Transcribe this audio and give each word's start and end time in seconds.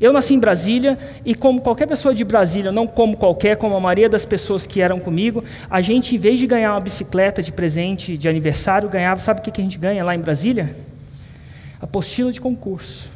Eu 0.00 0.14
nasci 0.14 0.32
em 0.32 0.38
Brasília 0.38 0.98
e, 1.26 1.34
como 1.34 1.60
qualquer 1.60 1.86
pessoa 1.86 2.14
de 2.14 2.24
Brasília, 2.24 2.72
não 2.72 2.86
como 2.86 3.16
qualquer, 3.18 3.58
como 3.58 3.76
a 3.76 3.80
maioria 3.80 4.08
das 4.08 4.24
pessoas 4.24 4.66
que 4.66 4.80
eram 4.80 4.98
comigo, 4.98 5.44
a 5.68 5.82
gente, 5.82 6.16
em 6.16 6.18
vez 6.18 6.38
de 6.38 6.46
ganhar 6.46 6.72
uma 6.72 6.80
bicicleta 6.80 7.42
de 7.42 7.52
presente 7.52 8.16
de 8.16 8.26
aniversário, 8.26 8.88
ganhava, 8.88 9.20
sabe 9.20 9.40
o 9.40 9.42
que 9.42 9.60
a 9.60 9.64
gente 9.64 9.76
ganha 9.76 10.02
lá 10.02 10.14
em 10.14 10.18
Brasília? 10.18 10.74
Apostila 11.82 12.32
de 12.32 12.40
concurso. 12.40 13.10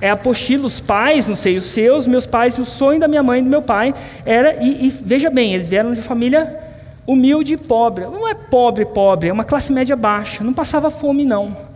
É 0.00 0.10
apostila, 0.10 0.66
os 0.66 0.80
pais, 0.80 1.28
não 1.28 1.36
sei, 1.36 1.56
os 1.56 1.64
seus, 1.64 2.06
meus 2.06 2.26
pais, 2.26 2.58
o 2.58 2.64
sonho 2.64 2.98
da 2.98 3.06
minha 3.06 3.22
mãe 3.22 3.40
e 3.40 3.42
do 3.42 3.50
meu 3.50 3.62
pai 3.62 3.94
era, 4.24 4.62
e, 4.62 4.86
e 4.86 4.90
veja 4.90 5.30
bem, 5.30 5.54
eles 5.54 5.68
vieram 5.68 5.92
de 5.92 6.02
família 6.02 6.58
humilde 7.06 7.54
e 7.54 7.56
pobre. 7.56 8.04
Não 8.06 8.26
é 8.26 8.34
pobre, 8.34 8.84
pobre, 8.84 9.28
é 9.28 9.32
uma 9.32 9.44
classe 9.44 9.72
média 9.72 9.94
baixa, 9.94 10.42
não 10.42 10.52
passava 10.52 10.90
fome, 10.90 11.24
não 11.24 11.67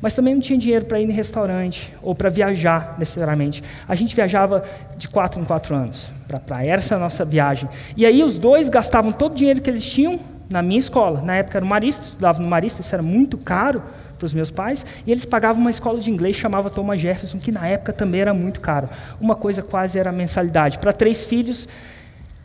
mas 0.00 0.14
também 0.14 0.34
não 0.34 0.40
tinha 0.40 0.58
dinheiro 0.58 0.84
para 0.84 1.00
ir 1.00 1.08
em 1.08 1.12
restaurante 1.12 1.92
ou 2.02 2.14
para 2.14 2.30
viajar 2.30 2.96
necessariamente. 2.98 3.62
A 3.86 3.94
gente 3.94 4.14
viajava 4.14 4.64
de 4.96 5.08
quatro 5.08 5.40
em 5.40 5.44
quatro 5.44 5.74
anos 5.74 6.10
para 6.26 6.38
a 6.38 6.40
praia, 6.40 6.72
essa 6.72 6.94
é 6.94 6.96
a 6.96 7.00
nossa 7.00 7.24
viagem. 7.24 7.68
E 7.96 8.06
aí 8.06 8.22
os 8.22 8.38
dois 8.38 8.68
gastavam 8.68 9.12
todo 9.12 9.32
o 9.32 9.34
dinheiro 9.34 9.60
que 9.60 9.68
eles 9.68 9.84
tinham 9.84 10.18
na 10.48 10.62
minha 10.62 10.78
escola. 10.78 11.20
Na 11.20 11.36
época 11.36 11.58
era 11.58 11.64
o 11.64 11.68
Marista, 11.68 12.02
estudava 12.02 12.40
no 12.40 12.48
Marista, 12.48 12.80
isso 12.80 12.94
era 12.94 13.02
muito 13.02 13.38
caro 13.38 13.82
para 14.18 14.26
os 14.26 14.34
meus 14.34 14.50
pais, 14.50 14.84
e 15.06 15.10
eles 15.10 15.24
pagavam 15.24 15.62
uma 15.62 15.70
escola 15.70 15.98
de 15.98 16.10
inglês 16.10 16.36
chamava 16.36 16.68
Thomas 16.68 17.00
Jefferson, 17.00 17.38
que 17.38 17.50
na 17.50 17.66
época 17.66 17.92
também 17.92 18.20
era 18.20 18.34
muito 18.34 18.60
caro. 18.60 18.88
Uma 19.18 19.34
coisa 19.34 19.62
quase 19.62 19.98
era 19.98 20.12
mensalidade. 20.12 20.78
Para 20.78 20.92
três 20.92 21.24
filhos, 21.24 21.66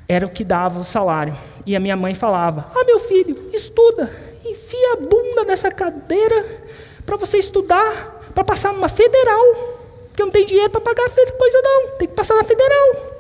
era 0.08 0.26
o 0.26 0.30
que 0.30 0.44
dava 0.44 0.80
o 0.80 0.84
salário. 0.84 1.36
E 1.66 1.76
a 1.76 1.80
minha 1.80 1.96
mãe 1.96 2.14
falava: 2.14 2.72
Ah, 2.74 2.84
meu 2.86 3.00
filho, 3.00 3.50
estuda, 3.54 4.10
enfia 4.46 4.94
a 4.94 4.98
bunda 4.98 5.44
nessa 5.46 5.70
cadeira 5.70 6.46
para 7.06 7.18
você 7.18 7.38
estudar, 7.38 8.32
para 8.34 8.44
passar 8.44 8.74
numa 8.74 8.90
federal, 8.90 9.44
porque 10.08 10.24
não 10.24 10.32
tem 10.32 10.46
dinheiro 10.46 10.70
para 10.70 10.82
pagar 10.82 11.10
coisa 11.10 11.62
não, 11.62 11.98
tem 11.98 12.08
que 12.08 12.14
passar 12.14 12.36
na 12.36 12.44
federal. 12.44 13.16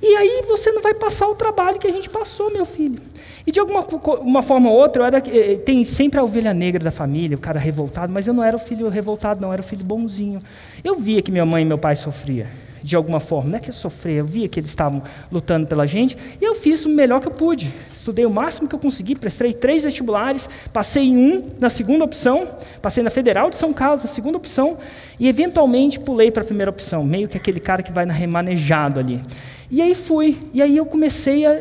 E 0.00 0.14
aí 0.14 0.44
você 0.46 0.70
não 0.70 0.82
vai 0.82 0.94
passar 0.94 1.26
o 1.26 1.34
trabalho 1.34 1.78
que 1.78 1.86
a 1.86 1.92
gente 1.92 2.08
passou, 2.08 2.50
meu 2.50 2.64
filho. 2.64 3.00
E 3.46 3.52
de 3.52 3.58
alguma 3.60 3.80
uma 4.20 4.42
forma 4.42 4.70
ou 4.70 4.76
outra, 4.76 5.02
eu 5.02 5.06
era, 5.06 5.18
eh, 5.18 5.52
eh, 5.52 5.56
tem 5.56 5.84
sempre 5.84 6.20
a 6.20 6.22
ovelha 6.22 6.52
negra 6.52 6.82
da 6.82 6.90
família, 6.90 7.36
o 7.36 7.40
cara 7.40 7.58
revoltado, 7.58 8.12
mas 8.12 8.26
eu 8.26 8.34
não 8.34 8.42
era 8.42 8.56
o 8.56 8.58
filho 8.58 8.88
revoltado, 8.88 9.40
não, 9.40 9.48
eu 9.48 9.52
era 9.54 9.62
o 9.62 9.64
filho 9.64 9.84
bonzinho. 9.84 10.40
Eu 10.84 10.96
via 10.96 11.22
que 11.22 11.30
minha 11.30 11.46
mãe 11.46 11.62
e 11.62 11.64
meu 11.64 11.78
pai 11.78 11.96
sofriam, 11.96 12.46
de 12.86 12.94
alguma 12.94 13.18
forma. 13.18 13.50
Não 13.50 13.56
é 13.56 13.60
que 13.60 13.68
eu 13.68 13.74
sofria, 13.74 14.18
eu 14.18 14.24
via 14.24 14.48
que 14.48 14.60
eles 14.60 14.70
estavam 14.70 15.02
lutando 15.30 15.66
pela 15.66 15.86
gente, 15.86 16.16
e 16.40 16.44
eu 16.44 16.54
fiz 16.54 16.86
o 16.86 16.88
melhor 16.88 17.20
que 17.20 17.26
eu 17.26 17.32
pude. 17.32 17.74
Estudei 17.92 18.24
o 18.24 18.30
máximo 18.30 18.68
que 18.68 18.74
eu 18.76 18.78
consegui, 18.78 19.16
prestei 19.16 19.52
três 19.52 19.82
vestibulares, 19.82 20.48
passei 20.72 21.02
em 21.02 21.16
um 21.16 21.50
na 21.58 21.68
segunda 21.68 22.04
opção, 22.04 22.48
passei 22.80 23.02
na 23.02 23.10
Federal 23.10 23.50
de 23.50 23.58
São 23.58 23.72
Carlos, 23.72 24.04
na 24.04 24.08
segunda 24.08 24.38
opção, 24.38 24.78
e 25.18 25.26
eventualmente 25.28 25.98
pulei 25.98 26.30
para 26.30 26.44
a 26.44 26.46
primeira 26.46 26.70
opção, 26.70 27.02
meio 27.02 27.28
que 27.28 27.36
aquele 27.36 27.58
cara 27.58 27.82
que 27.82 27.90
vai 27.90 28.06
na 28.06 28.14
remanejado 28.14 29.00
ali. 29.00 29.20
E 29.68 29.82
aí 29.82 29.96
fui, 29.96 30.38
e 30.54 30.62
aí 30.62 30.76
eu 30.76 30.86
comecei 30.86 31.44
a 31.44 31.58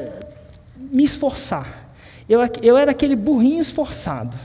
me 0.78 1.04
esforçar. 1.04 1.90
Eu, 2.30 2.40
eu 2.62 2.78
era 2.78 2.92
aquele 2.92 3.16
burrinho 3.16 3.60
esforçado. 3.60 4.38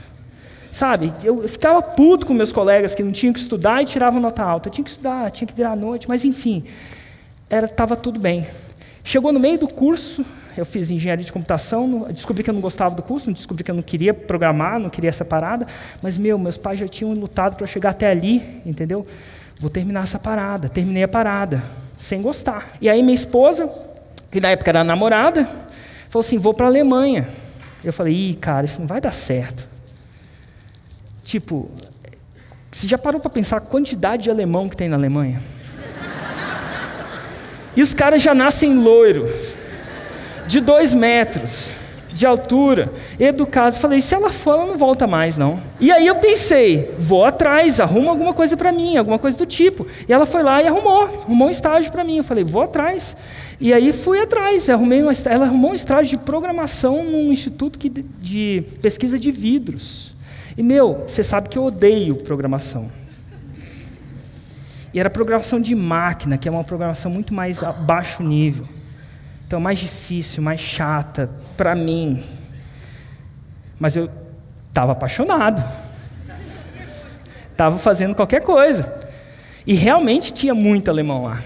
Sabe, 0.73 1.11
eu, 1.23 1.47
ficava 1.47 1.81
puto 1.81 2.25
com 2.25 2.33
meus 2.33 2.51
colegas 2.51 2.95
que 2.95 3.03
não 3.03 3.11
tinham 3.11 3.33
que 3.33 3.39
estudar 3.39 3.81
e 3.81 3.85
tiravam 3.85 4.21
nota 4.21 4.41
alta. 4.41 4.69
Eu 4.69 4.71
tinha 4.71 4.83
que 4.83 4.89
estudar, 4.89 5.29
tinha 5.31 5.47
que 5.47 5.53
virar 5.53 5.71
à 5.71 5.75
noite, 5.75 6.07
mas 6.07 6.23
enfim, 6.23 6.63
estava 7.49 7.95
tudo 7.95 8.19
bem. 8.19 8.47
Chegou 9.03 9.33
no 9.33 9.39
meio 9.39 9.57
do 9.57 9.67
curso, 9.67 10.23
eu 10.55 10.65
fiz 10.65 10.91
engenharia 10.91 11.25
de 11.25 11.31
computação, 11.31 12.07
descobri 12.09 12.43
que 12.43 12.49
eu 12.49 12.53
não 12.53 12.61
gostava 12.61 12.95
do 12.95 13.01
curso, 13.01 13.31
descobri 13.31 13.63
que 13.63 13.71
eu 13.71 13.75
não 13.75 13.81
queria 13.81 14.13
programar, 14.13 14.79
não 14.79 14.89
queria 14.89 15.09
essa 15.09 15.25
parada, 15.25 15.65
mas 16.01 16.17
meu, 16.17 16.37
meus 16.37 16.57
pais 16.57 16.79
já 16.79 16.87
tinham 16.87 17.13
lutado 17.13 17.55
para 17.55 17.67
chegar 17.67 17.89
até 17.89 18.09
ali, 18.09 18.61
entendeu? 18.65 19.05
Vou 19.59 19.69
terminar 19.69 20.03
essa 20.03 20.17
parada. 20.17 20.67
Terminei 20.69 21.03
a 21.03 21.07
parada, 21.07 21.63
sem 21.97 22.21
gostar. 22.21 22.71
E 22.81 22.89
aí 22.89 23.03
minha 23.03 23.13
esposa, 23.13 23.69
que 24.31 24.39
na 24.39 24.49
época 24.49 24.71
era 24.71 24.83
namorada, 24.83 25.45
falou 26.09 26.21
assim: 26.21 26.37
vou 26.37 26.53
para 26.53 26.65
a 26.65 26.69
Alemanha. 26.69 27.27
Eu 27.83 27.93
falei: 27.93 28.31
ih, 28.31 28.35
cara, 28.35 28.65
isso 28.65 28.79
não 28.79 28.87
vai 28.87 28.99
dar 28.99 29.13
certo. 29.13 29.70
Tipo, 31.31 31.71
você 32.69 32.89
já 32.89 32.97
parou 32.97 33.21
para 33.21 33.29
pensar 33.29 33.55
a 33.55 33.61
quantidade 33.61 34.23
de 34.23 34.29
alemão 34.29 34.67
que 34.67 34.75
tem 34.75 34.89
na 34.89 34.97
Alemanha? 34.97 35.41
E 37.73 37.81
os 37.81 37.93
caras 37.93 38.21
já 38.21 38.35
nascem 38.35 38.77
loiro, 38.77 39.29
de 40.45 40.59
dois 40.59 40.93
metros 40.93 41.71
de 42.11 42.25
altura, 42.25 42.91
educados. 43.17 43.77
Falei, 43.77 44.01
se 44.01 44.13
ela 44.13 44.29
for, 44.29 44.55
ela 44.55 44.65
não 44.65 44.77
volta 44.77 45.07
mais, 45.07 45.37
não. 45.37 45.57
E 45.79 45.89
aí 45.89 46.05
eu 46.05 46.15
pensei, 46.15 46.93
vou 46.99 47.23
atrás, 47.23 47.79
arruma 47.79 48.09
alguma 48.11 48.33
coisa 48.33 48.57
para 48.57 48.69
mim, 48.73 48.97
alguma 48.97 49.17
coisa 49.17 49.37
do 49.37 49.45
tipo. 49.45 49.87
E 50.09 50.11
ela 50.11 50.25
foi 50.25 50.43
lá 50.43 50.61
e 50.61 50.67
arrumou, 50.67 51.03
arrumou 51.03 51.47
um 51.47 51.51
estágio 51.51 51.93
para 51.93 52.03
mim. 52.03 52.17
Eu 52.17 52.25
falei, 52.25 52.43
vou 52.43 52.63
atrás. 52.63 53.15
E 53.57 53.71
aí 53.71 53.93
fui 53.93 54.19
atrás, 54.19 54.69
arrumei 54.69 55.01
uma, 55.01 55.13
ela 55.27 55.45
arrumou 55.45 55.71
um 55.71 55.75
estágio 55.75 56.17
de 56.17 56.25
programação 56.25 57.05
num 57.05 57.31
instituto 57.31 57.79
que, 57.79 57.87
de 57.87 58.65
pesquisa 58.81 59.17
de 59.17 59.31
vidros. 59.31 60.11
E 60.57 60.63
meu, 60.63 61.03
você 61.07 61.23
sabe 61.23 61.49
que 61.49 61.57
eu 61.57 61.63
odeio 61.63 62.15
programação. 62.15 62.91
E 64.93 64.99
era 64.99 65.09
programação 65.09 65.59
de 65.59 65.73
máquina, 65.73 66.37
que 66.37 66.47
é 66.47 66.51
uma 66.51 66.63
programação 66.63 67.11
muito 67.11 67.33
mais 67.33 67.63
a 67.63 67.71
baixo 67.71 68.21
nível. 68.21 68.67
Então, 69.47 69.59
mais 69.59 69.79
difícil, 69.79 70.43
mais 70.43 70.59
chata 70.59 71.29
para 71.55 71.75
mim. 71.75 72.23
Mas 73.79 73.95
eu 73.95 74.09
estava 74.69 74.91
apaixonado. 74.91 75.63
Estava 77.51 77.77
fazendo 77.77 78.15
qualquer 78.15 78.41
coisa. 78.41 78.93
E 79.65 79.73
realmente 79.73 80.33
tinha 80.33 80.55
muito 80.55 80.89
alemão 80.89 81.23
lá. 81.23 81.41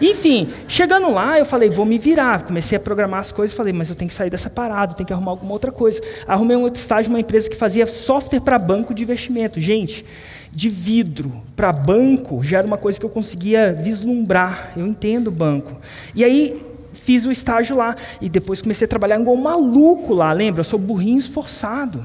Enfim, 0.00 0.48
chegando 0.68 1.10
lá, 1.10 1.38
eu 1.38 1.44
falei, 1.44 1.70
vou 1.70 1.86
me 1.86 1.98
virar. 1.98 2.42
Comecei 2.42 2.76
a 2.76 2.80
programar 2.80 3.20
as 3.20 3.32
coisas, 3.32 3.56
falei, 3.56 3.72
mas 3.72 3.90
eu 3.90 3.96
tenho 3.96 4.08
que 4.08 4.14
sair 4.14 4.30
dessa 4.30 4.50
parada, 4.50 4.94
tenho 4.94 5.06
que 5.06 5.12
arrumar 5.12 5.32
alguma 5.32 5.52
outra 5.52 5.72
coisa. 5.72 6.00
Arrumei 6.26 6.56
um 6.56 6.62
outro 6.62 6.80
estágio 6.80 7.10
uma 7.10 7.20
empresa 7.20 7.48
que 7.48 7.56
fazia 7.56 7.86
software 7.86 8.40
para 8.40 8.58
banco 8.58 8.92
de 8.92 9.02
investimento. 9.02 9.60
Gente, 9.60 10.04
de 10.52 10.68
vidro 10.68 11.42
para 11.54 11.72
banco 11.72 12.42
já 12.42 12.58
era 12.58 12.66
uma 12.66 12.78
coisa 12.78 12.98
que 12.98 13.04
eu 13.04 13.10
conseguia 13.10 13.72
vislumbrar. 13.72 14.72
Eu 14.76 14.86
entendo 14.86 15.30
banco. 15.30 15.76
E 16.14 16.24
aí 16.24 16.64
fiz 16.92 17.24
o 17.24 17.30
estágio 17.30 17.76
lá 17.76 17.94
e 18.20 18.28
depois 18.28 18.60
comecei 18.62 18.84
a 18.84 18.88
trabalhar 18.88 19.20
igual 19.20 19.36
um 19.36 19.40
maluco 19.40 20.14
lá. 20.14 20.32
Lembra? 20.32 20.60
Eu 20.60 20.64
sou 20.64 20.78
burrinho 20.78 21.18
esforçado. 21.18 22.04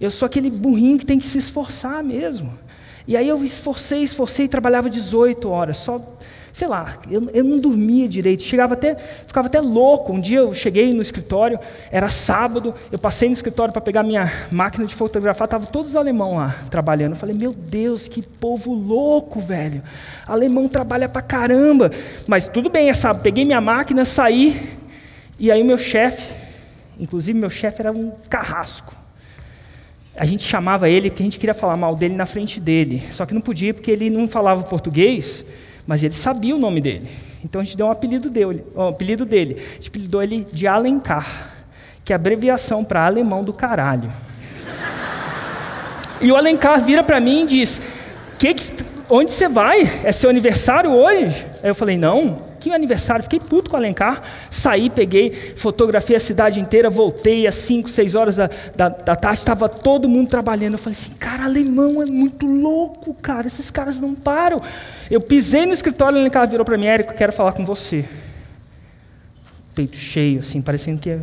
Eu 0.00 0.10
sou 0.10 0.26
aquele 0.26 0.50
burrinho 0.50 0.98
que 0.98 1.06
tem 1.06 1.18
que 1.18 1.26
se 1.26 1.38
esforçar 1.38 2.02
mesmo. 2.02 2.52
E 3.06 3.16
aí 3.16 3.28
eu 3.28 3.42
esforcei, 3.42 4.02
esforcei, 4.02 4.48
trabalhava 4.48 4.90
18 4.90 5.48
horas, 5.48 5.76
só 5.76 6.00
sei 6.52 6.68
lá, 6.68 6.98
eu, 7.10 7.30
eu 7.32 7.42
não 7.42 7.58
dormia 7.58 8.06
direito, 8.06 8.42
chegava 8.42 8.74
até, 8.74 8.94
ficava 9.26 9.46
até 9.46 9.60
louco. 9.60 10.12
Um 10.12 10.20
dia 10.20 10.40
eu 10.40 10.52
cheguei 10.52 10.92
no 10.92 11.00
escritório, 11.00 11.58
era 11.90 12.08
sábado, 12.08 12.74
eu 12.90 12.98
passei 12.98 13.28
no 13.28 13.32
escritório 13.32 13.72
para 13.72 13.80
pegar 13.80 14.02
minha 14.02 14.30
máquina 14.50 14.84
de 14.84 14.94
fotografar, 14.94 15.46
estavam 15.46 15.66
todos 15.66 15.92
os 15.92 15.96
alemão 15.96 16.36
lá 16.36 16.54
trabalhando. 16.70 17.12
Eu 17.12 17.16
falei, 17.16 17.34
meu 17.34 17.52
Deus, 17.54 18.06
que 18.06 18.20
povo 18.20 18.74
louco, 18.74 19.40
velho. 19.40 19.82
Alemão 20.26 20.68
trabalha 20.68 21.08
pra 21.08 21.22
caramba. 21.22 21.90
Mas 22.26 22.46
tudo 22.46 22.68
bem, 22.68 22.90
é 22.90 22.92
sábado. 22.92 23.22
Peguei 23.22 23.46
minha 23.46 23.60
máquina, 23.60 24.04
saí, 24.04 24.78
e 25.38 25.50
aí 25.50 25.62
o 25.62 25.64
meu 25.64 25.78
chefe, 25.78 26.22
inclusive 27.00 27.38
meu 27.38 27.50
chefe 27.50 27.80
era 27.80 27.90
um 27.90 28.12
carrasco. 28.28 28.94
A 30.14 30.26
gente 30.26 30.44
chamava 30.44 30.90
ele 30.90 31.08
porque 31.08 31.22
a 31.22 31.24
gente 31.24 31.38
queria 31.38 31.54
falar 31.54 31.78
mal 31.78 31.96
dele 31.96 32.14
na 32.14 32.26
frente 32.26 32.60
dele. 32.60 33.02
Só 33.10 33.24
que 33.24 33.32
não 33.32 33.40
podia 33.40 33.72
porque 33.72 33.90
ele 33.90 34.10
não 34.10 34.28
falava 34.28 34.62
português 34.64 35.42
mas 35.86 36.02
ele 36.02 36.14
sabia 36.14 36.54
o 36.54 36.58
nome 36.58 36.80
dele. 36.80 37.10
Então 37.44 37.60
a 37.60 37.64
gente 37.64 37.76
deu 37.76 37.86
um 37.86 37.90
apelido 37.90 38.30
dele, 38.30 38.64
um 38.74 38.88
apelido 38.88 39.24
dele. 39.24 39.56
A 39.58 39.74
gente 39.74 39.88
apelidou 39.88 40.22
ele 40.22 40.46
de 40.52 40.66
Alencar, 40.66 41.50
que 42.04 42.12
é 42.12 42.16
abreviação 42.16 42.84
para 42.84 43.04
alemão 43.04 43.42
do 43.42 43.52
caralho. 43.52 44.12
e 46.20 46.30
o 46.30 46.36
Alencar 46.36 46.80
vira 46.80 47.02
para 47.02 47.20
mim 47.20 47.42
e 47.42 47.46
diz: 47.46 47.82
que 48.38 48.54
que, 48.54 48.72
onde 49.10 49.32
você 49.32 49.48
vai? 49.48 50.00
É 50.04 50.12
seu 50.12 50.30
aniversário 50.30 50.92
hoje? 50.92 51.46
Aí 51.62 51.70
eu 51.70 51.74
falei: 51.74 51.96
não, 51.96 52.51
que 52.62 52.70
aniversário, 52.70 53.24
fiquei 53.24 53.40
puto 53.40 53.68
com 53.68 53.76
o 53.76 53.78
Alencar, 53.78 54.22
saí, 54.48 54.88
peguei, 54.88 55.32
fotografei 55.56 56.14
a 56.14 56.20
cidade 56.20 56.60
inteira, 56.60 56.88
voltei 56.88 57.44
às 57.44 57.56
5, 57.56 57.88
6 57.88 58.14
horas 58.14 58.36
da, 58.36 58.48
da, 58.76 58.88
da 58.88 59.16
tarde, 59.16 59.40
estava 59.40 59.68
todo 59.68 60.08
mundo 60.08 60.28
trabalhando. 60.28 60.74
Eu 60.74 60.78
falei 60.78 60.96
assim, 60.96 61.10
cara, 61.14 61.44
alemão 61.44 62.00
é 62.00 62.06
muito 62.06 62.46
louco, 62.46 63.14
cara, 63.14 63.48
esses 63.48 63.68
caras 63.68 63.98
não 64.00 64.14
param. 64.14 64.62
Eu 65.10 65.20
pisei 65.20 65.66
no 65.66 65.72
escritório, 65.72 66.16
o 66.16 66.20
Alencar 66.20 66.48
virou 66.48 66.64
para 66.64 66.78
mim, 66.78 66.86
Érico, 66.86 67.14
quero 67.14 67.32
falar 67.32 67.50
com 67.50 67.64
você. 67.64 68.04
Peito 69.74 69.96
cheio, 69.96 70.38
assim, 70.38 70.62
parecendo 70.62 71.00
que... 71.00 71.18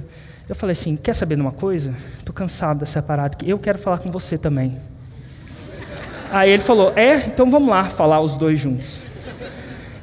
Eu 0.50 0.56
falei 0.56 0.74
assim, 0.74 0.98
quer 0.98 1.14
saber 1.14 1.36
de 1.36 1.42
uma 1.42 1.52
coisa? 1.52 1.94
Estou 2.18 2.34
cansado 2.34 2.80
dessa 2.80 3.02
parada, 3.02 3.38
que 3.38 3.50
eu 3.50 3.60
quero 3.60 3.78
falar 3.78 4.00
com 4.00 4.12
você 4.12 4.38
também. 4.38 4.78
Aí 6.32 6.50
ele 6.50 6.64
falou, 6.64 6.92
é? 6.96 7.16
Então 7.28 7.50
vamos 7.50 7.70
lá 7.70 7.86
falar 7.86 8.20
os 8.20 8.36
dois 8.36 8.60
juntos. 8.60 9.09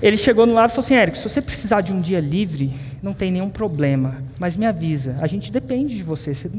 Ele 0.00 0.16
chegou 0.16 0.46
no 0.46 0.52
lado 0.52 0.70
e 0.70 0.75
falou 0.75 0.84
assim: 0.84 0.94
Érico, 0.94 1.16
se 1.16 1.28
você 1.28 1.40
precisar 1.40 1.81
de 1.81 1.93
um 1.93 2.00
dia 2.00 2.20
livre, 2.20 2.72
não 3.02 3.14
tem 3.14 3.31
nenhum 3.31 3.48
problema, 3.48 4.22
mas 4.38 4.56
me 4.56 4.66
avisa, 4.66 5.16
a 5.20 5.26
gente 5.26 5.50
depende 5.50 5.96
de 5.96 6.02
você, 6.02 6.34
você, 6.34 6.50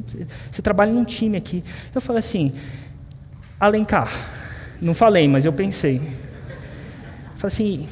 você 0.52 0.62
trabalha 0.62 0.92
num 0.92 1.06
time 1.06 1.38
aqui. 1.38 1.64
Eu 1.94 2.02
falei 2.02 2.20
assim: 2.20 2.52
Alencar, 3.60 4.12
não 4.82 4.94
falei, 4.94 5.28
mas 5.28 5.46
eu 5.46 5.54
pensei. 5.54 6.00
falei 7.36 7.48
assim: 7.54 7.88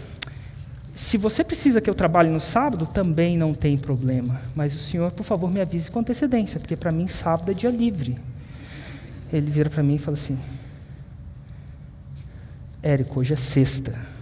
se 0.96 1.18
você 1.18 1.44
precisa 1.44 1.82
que 1.82 1.90
eu 1.90 1.94
trabalhe 1.94 2.30
no 2.30 2.40
sábado, 2.40 2.88
também 2.88 3.38
não 3.38 3.54
tem 3.54 3.78
problema. 3.78 4.42
Mas 4.56 4.74
o 4.74 4.80
senhor, 4.80 5.12
por 5.12 5.24
favor, 5.24 5.52
me 5.52 5.60
avise 5.60 5.92
com 5.92 6.00
antecedência, 6.00 6.60
porque 6.60 6.76
para 6.76 6.92
mim 6.92 7.08
sábado 7.08 7.52
é 7.52 7.54
dia 7.54 7.70
livre. 7.70 8.18
Ele 9.32 9.52
vira 9.52 9.70
para 9.70 9.84
mim 9.84 9.96
e 9.96 10.00
fala 10.00 10.16
assim: 10.16 10.40
Érico, 12.82 13.20
hoje 13.20 13.34
é 13.34 13.36
sexta. 13.36 14.15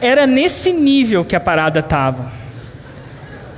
Era 0.00 0.26
nesse 0.26 0.72
nível 0.72 1.24
que 1.24 1.36
a 1.36 1.40
parada 1.40 1.80
estava. 1.80 2.30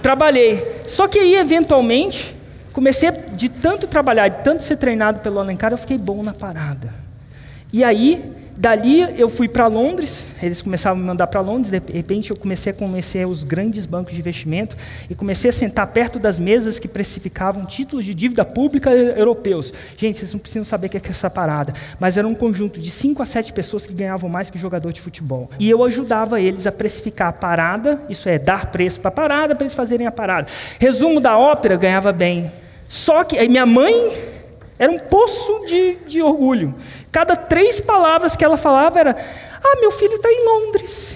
Trabalhei. 0.03 0.83
Só 0.87 1.07
que 1.07 1.19
aí, 1.19 1.37
eventualmente, 1.37 2.35
comecei 2.73 3.11
de 3.33 3.49
tanto 3.49 3.87
trabalhar, 3.87 4.29
de 4.29 4.43
tanto 4.43 4.63
ser 4.63 4.77
treinado 4.77 5.21
pelo 5.21 5.39
Alencar, 5.39 5.73
eu 5.73 5.79
fiquei 5.79 5.99
bom 5.99 6.23
na 6.23 6.33
parada. 6.33 6.93
E 7.73 7.85
aí, 7.85 8.33
dali 8.61 9.01
eu 9.19 9.31
fui 9.31 9.49
para 9.49 9.67
Londres, 9.67 10.23
eles 10.43 10.61
começaram 10.61 10.95
a 10.95 11.01
me 11.01 11.07
mandar 11.07 11.27
para 11.29 11.41
Londres, 11.41 11.71
de 11.71 11.81
repente 11.93 12.31
eu 12.31 12.37
comecei 12.37 12.73
a 12.73 12.75
conhecer 12.75 13.27
os 13.27 13.43
grandes 13.43 13.87
bancos 13.87 14.13
de 14.13 14.21
investimento 14.21 14.77
e 15.09 15.15
comecei 15.15 15.49
a 15.49 15.53
sentar 15.53 15.87
perto 15.87 16.19
das 16.19 16.39
mesas 16.39 16.79
que 16.79 16.87
precificavam 16.87 17.65
títulos 17.65 18.05
de 18.05 18.13
dívida 18.13 18.45
pública 18.45 18.91
europeus. 18.91 19.73
Gente, 19.97 20.19
vocês 20.19 20.35
não 20.35 20.39
precisam 20.39 20.63
saber 20.63 20.89
o 20.89 20.91
que 20.91 20.99
é 20.99 21.01
essa 21.09 21.31
parada, 21.31 21.73
mas 21.99 22.19
era 22.19 22.29
um 22.29 22.35
conjunto 22.35 22.79
de 22.79 22.91
5 22.91 23.23
a 23.23 23.27
7 23.27 23.51
pessoas 23.55 23.87
que 23.87 23.95
ganhavam 23.95 24.29
mais 24.29 24.51
que 24.51 24.59
jogador 24.59 24.93
de 24.93 25.01
futebol. 25.01 25.49
E 25.59 25.71
eu 25.71 25.83
ajudava 25.83 26.39
eles 26.39 26.67
a 26.67 26.73
precificar 26.73 27.29
a 27.29 27.33
parada, 27.33 28.03
isso 28.11 28.29
é, 28.29 28.39
dar 28.39 28.67
preço 28.67 29.01
para 29.01 29.09
a 29.09 29.13
parada, 29.13 29.55
para 29.55 29.65
eles 29.65 29.75
fazerem 29.75 30.07
a 30.07 30.13
parada. 30.13 30.49
Resumo 30.79 31.19
da 31.19 31.39
ópera, 31.39 31.77
ganhava 31.77 32.13
bem. 32.13 32.53
Só 32.87 33.25
que 33.25 33.39
aí 33.39 33.49
minha 33.49 33.65
mãe 33.65 33.95
era 34.81 34.91
um 34.91 34.99
poço 34.99 35.67
de, 35.67 35.97
de 36.07 36.23
orgulho. 36.23 36.75
Cada 37.13 37.37
três 37.37 37.83
palavras 37.83 38.35
que 38.35 38.43
ela 38.43 38.57
falava 38.57 38.99
era: 38.99 39.15
Ah, 39.63 39.77
meu 39.79 39.91
filho 39.91 40.15
está 40.15 40.31
em 40.31 40.43
Londres. 40.43 41.15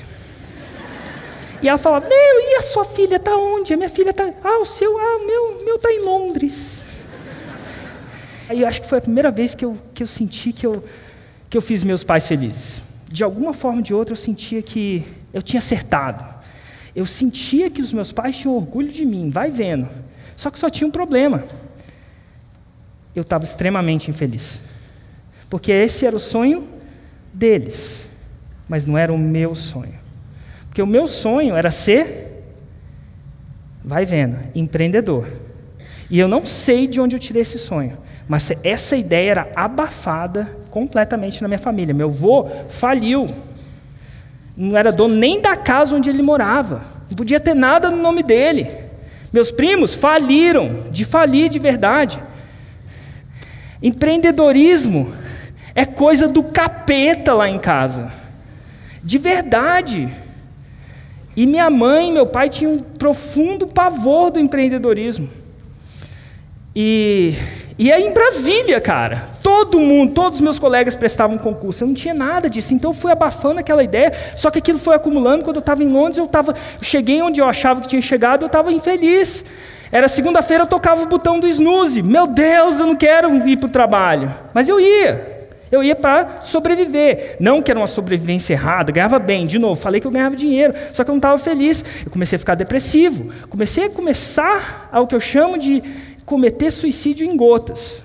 E 1.62 1.68
ela 1.70 1.78
falava: 1.78 2.06
Meu, 2.06 2.40
e 2.40 2.56
a 2.58 2.60
sua 2.60 2.84
filha 2.84 3.16
está 3.16 3.34
onde? 3.34 3.72
A 3.72 3.76
minha 3.78 3.88
filha 3.88 4.10
está. 4.10 4.30
Ah, 4.44 4.58
o 4.58 4.66
seu, 4.66 4.98
ah, 4.98 5.18
meu, 5.26 5.62
meu 5.64 5.76
está 5.76 5.90
em 5.90 6.00
Londres. 6.00 7.06
Aí 8.50 8.60
eu 8.60 8.68
acho 8.68 8.82
que 8.82 8.86
foi 8.86 8.98
a 8.98 9.00
primeira 9.00 9.30
vez 9.30 9.54
que 9.54 9.64
eu, 9.64 9.78
que 9.94 10.02
eu 10.02 10.06
senti 10.06 10.52
que 10.52 10.66
eu, 10.66 10.84
que 11.48 11.56
eu 11.56 11.62
fiz 11.62 11.82
meus 11.82 12.04
pais 12.04 12.26
felizes. 12.26 12.82
De 13.10 13.24
alguma 13.24 13.54
forma 13.54 13.78
ou 13.78 13.82
de 13.82 13.94
outra 13.94 14.12
eu 14.12 14.16
sentia 14.18 14.60
que 14.60 15.06
eu 15.32 15.40
tinha 15.40 15.58
acertado. 15.58 16.22
Eu 16.94 17.06
sentia 17.06 17.70
que 17.70 17.80
os 17.80 17.94
meus 17.94 18.12
pais 18.12 18.36
tinham 18.36 18.54
orgulho 18.54 18.92
de 18.92 19.06
mim, 19.06 19.30
vai 19.30 19.50
vendo. 19.50 19.88
Só 20.36 20.50
que 20.50 20.58
só 20.58 20.68
tinha 20.68 20.86
um 20.86 20.90
problema 20.90 21.44
eu 23.14 23.22
estava 23.22 23.44
extremamente 23.44 24.10
infeliz. 24.10 24.60
Porque 25.48 25.70
esse 25.70 26.06
era 26.06 26.16
o 26.16 26.20
sonho 26.20 26.66
deles, 27.32 28.06
mas 28.68 28.84
não 28.86 28.96
era 28.98 29.12
o 29.12 29.18
meu 29.18 29.54
sonho. 29.54 29.94
Porque 30.68 30.82
o 30.82 30.86
meu 30.86 31.06
sonho 31.06 31.54
era 31.54 31.70
ser, 31.70 32.42
vai 33.84 34.04
vendo, 34.04 34.36
empreendedor. 34.54 35.28
E 36.10 36.18
eu 36.18 36.28
não 36.28 36.44
sei 36.44 36.86
de 36.86 37.00
onde 37.00 37.14
eu 37.14 37.20
tirei 37.20 37.42
esse 37.42 37.58
sonho, 37.58 37.96
mas 38.28 38.52
essa 38.62 38.96
ideia 38.96 39.30
era 39.30 39.48
abafada 39.54 40.56
completamente 40.70 41.40
na 41.40 41.48
minha 41.48 41.58
família. 41.58 41.94
Meu 41.94 42.08
avô 42.08 42.48
faliu, 42.70 43.28
não 44.56 44.76
era 44.76 44.90
dono 44.90 45.14
nem 45.14 45.40
da 45.40 45.56
casa 45.56 45.94
onde 45.96 46.10
ele 46.10 46.22
morava, 46.22 46.82
não 47.08 47.16
podia 47.16 47.38
ter 47.38 47.54
nada 47.54 47.90
no 47.90 47.96
nome 47.96 48.22
dele. 48.22 48.68
Meus 49.32 49.50
primos 49.50 49.94
faliram, 49.94 50.84
de 50.90 51.04
falir 51.04 51.48
de 51.48 51.58
verdade. 51.58 52.22
Empreendedorismo 53.84 55.12
é 55.74 55.84
coisa 55.84 56.26
do 56.26 56.42
capeta 56.42 57.34
lá 57.34 57.50
em 57.50 57.58
casa. 57.58 58.10
De 59.02 59.18
verdade. 59.18 60.08
E 61.36 61.44
minha 61.44 61.68
mãe 61.68 62.10
meu 62.10 62.26
pai 62.26 62.48
tinham 62.48 62.72
um 62.72 62.78
profundo 62.78 63.66
pavor 63.66 64.30
do 64.30 64.40
empreendedorismo. 64.40 65.28
E, 66.74 67.34
e 67.78 67.92
aí 67.92 68.06
em 68.06 68.12
Brasília, 68.14 68.80
cara, 68.80 69.28
todo 69.42 69.78
mundo, 69.78 70.14
todos 70.14 70.38
os 70.38 70.42
meus 70.42 70.58
colegas 70.58 70.94
prestavam 70.94 71.36
concurso. 71.36 71.84
Eu 71.84 71.88
não 71.88 71.94
tinha 71.94 72.14
nada 72.14 72.48
disso, 72.48 72.72
então 72.72 72.90
eu 72.90 72.94
fui 72.94 73.12
abafando 73.12 73.60
aquela 73.60 73.84
ideia. 73.84 74.14
Só 74.34 74.50
que 74.50 74.60
aquilo 74.60 74.78
foi 74.78 74.94
acumulando. 74.94 75.44
Quando 75.44 75.56
eu 75.56 75.60
estava 75.60 75.84
em 75.84 75.88
Londres, 75.88 76.16
eu, 76.16 76.26
tava, 76.26 76.52
eu 76.52 76.82
cheguei 76.82 77.20
onde 77.20 77.38
eu 77.38 77.46
achava 77.46 77.82
que 77.82 77.88
tinha 77.88 78.00
chegado, 78.00 78.44
eu 78.44 78.46
estava 78.46 78.72
infeliz. 78.72 79.44
Era 79.90 80.08
segunda-feira, 80.08 80.64
eu 80.64 80.68
tocava 80.68 81.02
o 81.02 81.06
botão 81.06 81.38
do 81.38 81.46
snooze. 81.46 82.02
Meu 82.02 82.26
Deus, 82.26 82.80
eu 82.80 82.86
não 82.86 82.96
quero 82.96 83.48
ir 83.48 83.56
para 83.56 83.66
o 83.66 83.70
trabalho. 83.70 84.32
Mas 84.52 84.68
eu 84.68 84.80
ia. 84.80 85.48
Eu 85.70 85.82
ia 85.82 85.96
para 85.96 86.42
sobreviver. 86.44 87.36
Não 87.40 87.60
que 87.60 87.70
era 87.70 87.80
uma 87.80 87.86
sobrevivência 87.86 88.54
errada, 88.54 88.92
ganhava 88.92 89.18
bem. 89.18 89.46
De 89.46 89.58
novo, 89.58 89.80
falei 89.80 90.00
que 90.00 90.06
eu 90.06 90.10
ganhava 90.10 90.36
dinheiro, 90.36 90.74
só 90.92 91.02
que 91.02 91.10
eu 91.10 91.12
não 91.12 91.18
estava 91.18 91.38
feliz. 91.38 91.84
Eu 92.04 92.10
comecei 92.10 92.36
a 92.36 92.38
ficar 92.38 92.54
depressivo. 92.54 93.32
Comecei 93.48 93.86
a 93.86 93.90
começar 93.90 94.88
ao 94.92 95.06
que 95.06 95.14
eu 95.14 95.20
chamo 95.20 95.58
de 95.58 95.82
cometer 96.24 96.70
suicídio 96.70 97.26
em 97.26 97.36
gotas 97.36 98.02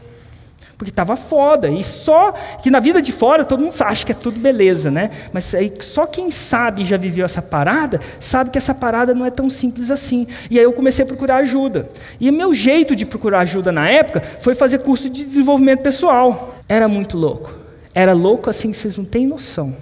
porque 0.79 0.91
estava 0.91 1.17
foda. 1.17 1.69
E 1.69 1.83
só 1.83 2.31
que 2.63 2.71
na 2.71 2.79
vida 2.79 3.01
de 3.01 3.11
fora 3.11 3.43
todo 3.43 3.61
mundo 3.61 3.75
acha 3.81 4.05
que 4.05 4.13
é 4.13 4.15
tudo 4.15 4.39
beleza, 4.39 4.89
né? 4.89 5.11
Mas 5.33 5.53
só 5.81 6.05
quem 6.05 6.31
sabe 6.31 6.85
já 6.85 6.95
viveu 6.95 7.25
essa 7.25 7.41
parada, 7.41 7.99
sabe 8.17 8.49
que 8.49 8.57
essa 8.57 8.73
parada 8.73 9.13
não 9.13 9.25
é 9.25 9.29
tão 9.29 9.49
simples 9.49 9.91
assim. 9.91 10.25
E 10.49 10.57
aí 10.57 10.63
eu 10.63 10.71
comecei 10.71 11.03
a 11.03 11.05
procurar 11.05 11.35
ajuda. 11.37 11.89
E 12.17 12.31
meu 12.31 12.53
jeito 12.53 12.95
de 12.95 13.05
procurar 13.05 13.39
ajuda 13.39 13.73
na 13.73 13.89
época 13.89 14.21
foi 14.39 14.55
fazer 14.55 14.79
curso 14.79 15.09
de 15.09 15.25
desenvolvimento 15.25 15.81
pessoal. 15.81 16.55
Era 16.67 16.87
muito 16.87 17.17
louco. 17.17 17.53
Era 17.93 18.13
louco 18.13 18.49
assim 18.49 18.71
que 18.71 18.77
vocês 18.77 18.97
não 18.97 19.03
têm 19.03 19.27
noção. 19.27 19.75